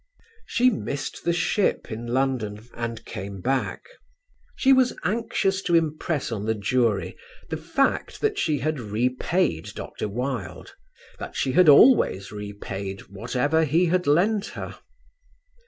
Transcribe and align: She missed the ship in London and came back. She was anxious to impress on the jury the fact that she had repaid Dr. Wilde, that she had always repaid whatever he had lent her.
She 0.47 0.71
missed 0.71 1.25
the 1.25 1.31
ship 1.31 1.91
in 1.91 2.07
London 2.07 2.67
and 2.73 3.05
came 3.05 3.39
back. 3.39 3.83
She 4.55 4.73
was 4.73 4.97
anxious 5.03 5.61
to 5.61 5.75
impress 5.75 6.31
on 6.31 6.45
the 6.45 6.55
jury 6.55 7.15
the 7.51 7.57
fact 7.57 8.19
that 8.19 8.39
she 8.39 8.57
had 8.57 8.79
repaid 8.79 9.71
Dr. 9.75 10.09
Wilde, 10.09 10.73
that 11.19 11.35
she 11.35 11.51
had 11.51 11.69
always 11.69 12.31
repaid 12.31 13.09
whatever 13.09 13.63
he 13.63 13.85
had 13.85 14.07
lent 14.07 14.47
her. 14.57 14.79